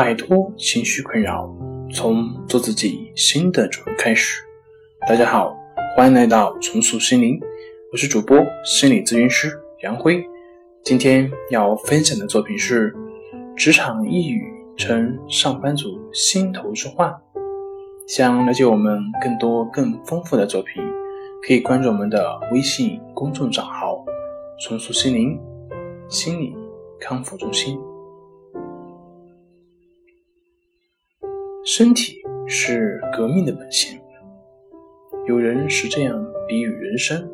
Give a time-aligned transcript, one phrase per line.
[0.00, 1.54] 摆脱情绪困扰，
[1.92, 4.42] 从做自己新的主人开始。
[5.06, 5.54] 大家好，
[5.94, 7.38] 欢迎来到重塑心灵，
[7.92, 9.52] 我是主播心理咨询师
[9.82, 10.24] 杨辉。
[10.82, 12.90] 今天要分享的作品是
[13.54, 14.42] 《职场抑郁
[14.78, 17.10] 成上班族心头之患》。
[18.08, 20.82] 想了解我们更多更丰富的作品，
[21.46, 24.02] 可以关注我们的微信公众账号
[24.64, 25.38] “重塑心灵
[26.08, 26.56] 心理
[26.98, 27.78] 康复中心”。
[31.72, 34.02] 身体是革命的本钱，
[35.28, 37.30] 有人是这样比喻人生：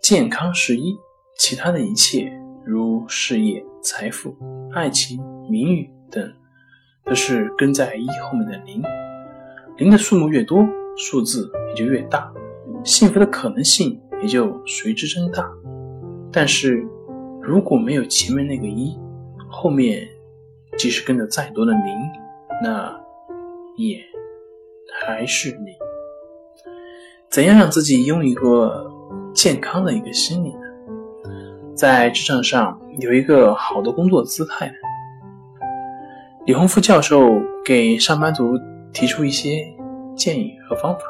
[0.00, 0.96] 健康是一，
[1.36, 2.32] 其他的一切
[2.64, 4.34] 如事业、财富、
[4.72, 6.32] 爱情、名誉等，
[7.04, 8.82] 都是跟在一后面的零。
[9.76, 10.66] 零的数目越多，
[10.96, 12.32] 数字也就越大，
[12.86, 15.46] 幸福的可能性也就随之增大。
[16.32, 16.82] 但是，
[17.42, 18.98] 如果没有前面那个一，
[19.50, 20.08] 后面
[20.78, 22.23] 即使跟着再多的零，
[22.62, 23.00] 那
[23.76, 24.00] 也
[25.00, 25.72] 还是你。
[27.28, 28.88] 怎样让自己拥有一个
[29.34, 30.60] 健康的一个心理呢？
[31.74, 34.74] 在职场上有一个好的工作姿态呢？
[36.46, 37.28] 李洪福教授
[37.64, 38.56] 给上班族
[38.92, 39.66] 提出一些
[40.14, 41.02] 建议和方法，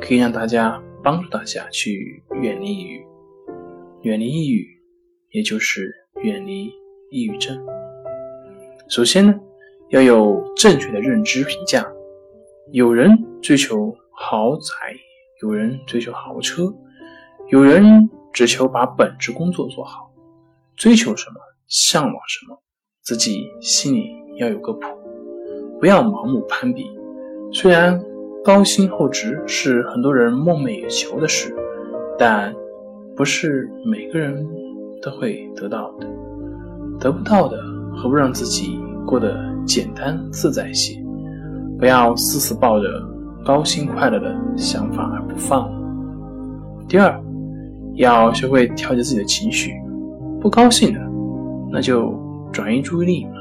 [0.00, 3.04] 可以让大家帮助大家去远离抑郁。
[4.02, 4.68] 远离抑郁，
[5.30, 6.70] 也就是远离
[7.10, 7.60] 抑郁症。
[8.88, 9.34] 首先呢。
[9.90, 11.86] 要有正确的认知评价。
[12.72, 13.10] 有人
[13.42, 14.96] 追求豪宅，
[15.42, 16.72] 有人追求豪车，
[17.48, 20.10] 有人只求把本职工作做好。
[20.76, 21.36] 追求什么，
[21.68, 22.58] 向往什么，
[23.02, 24.88] 自己心里要有个谱，
[25.78, 26.84] 不要盲目攀比。
[27.52, 28.02] 虽然
[28.42, 31.54] 高薪厚职是很多人梦寐以求的事，
[32.18, 32.52] 但
[33.14, 34.44] 不是每个人
[35.00, 36.08] 都会得到的。
[36.98, 37.56] 得不到的，
[37.94, 39.53] 何不让自己过得？
[39.66, 41.02] 简单自在些，
[41.78, 42.88] 不要死死抱着
[43.44, 45.70] 高兴快乐的想法而不放。
[46.88, 47.18] 第二，
[47.94, 49.72] 要学会调节自己的情绪，
[50.40, 51.00] 不高兴的，
[51.70, 52.14] 那就
[52.52, 53.32] 转移注意力嘛，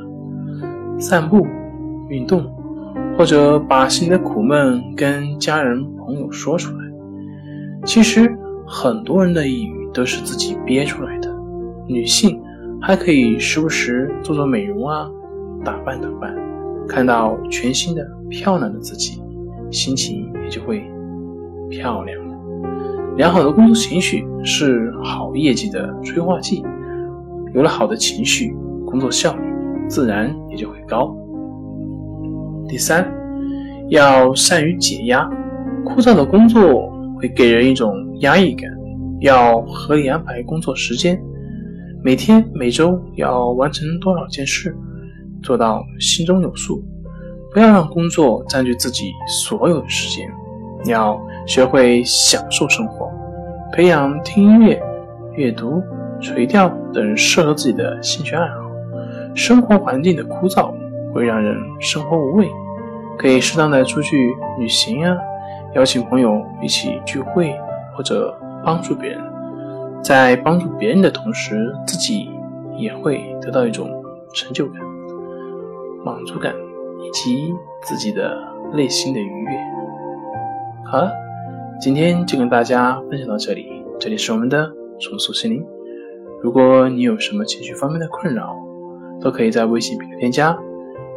[1.00, 1.46] 散步、
[2.10, 2.44] 运动，
[3.18, 6.84] 或者把心里的苦闷跟家人朋友说出来。
[7.86, 8.34] 其实
[8.66, 11.30] 很多人的抑郁都是自己憋出来的。
[11.86, 12.42] 女性
[12.82, 15.10] 还可以时不时做做美容啊。
[15.64, 16.36] 打扮打扮，
[16.88, 19.22] 看到全新的漂亮的自己，
[19.72, 20.84] 心情也就会
[21.70, 22.34] 漂亮了。
[23.16, 26.64] 良好的工作情绪是好业绩的催化剂，
[27.54, 29.42] 有了好的情绪，工作效率
[29.88, 31.16] 自然也就会高。
[32.68, 33.10] 第三，
[33.90, 35.30] 要善于解压，
[35.86, 38.70] 枯燥的工作会给人一种压抑感，
[39.22, 41.22] 要合理安排工作时间，
[42.04, 44.76] 每天每周要完成多少件事。
[45.44, 46.84] 做到心中有数，
[47.52, 50.28] 不要让工作占据自己所有的时间。
[50.86, 53.10] 要学会享受生活，
[53.72, 54.82] 培养听音乐、
[55.36, 55.82] 阅读、
[56.20, 58.56] 垂钓等适合自己的兴趣爱好。
[59.34, 60.74] 生活环境的枯燥
[61.14, 62.50] 会让人生活无味，
[63.18, 65.16] 可以适当的出去旅行啊，
[65.74, 67.56] 邀请朋友一起聚会，
[67.96, 69.22] 或者帮助别人。
[70.04, 72.30] 在帮助别人的同时，自己
[72.78, 73.90] 也会得到一种
[74.34, 74.93] 成就感。
[76.04, 76.54] 满足感
[77.02, 78.38] 以及自己的
[78.74, 79.52] 内心的愉悦。
[80.86, 81.12] 好了，
[81.80, 83.68] 今天就跟大家分享到这里。
[84.00, 85.66] 这里是我们的重塑心灵。
[86.42, 88.56] 如果你有什么情绪方面的困扰，
[89.22, 90.58] 都可以在微信平台添加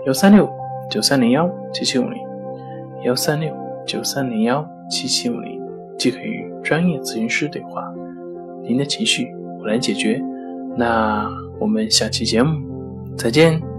[0.06, 0.48] 幺三六
[0.88, 2.20] 九三零幺七七五零
[3.04, 3.53] 幺三六
[3.84, 5.60] 九三零幺七七五零，
[5.98, 7.92] 即可与专业咨询师对话。
[8.62, 10.22] 您的情绪我来解决。
[10.76, 12.54] 那我们下期节目
[13.16, 13.75] 再见。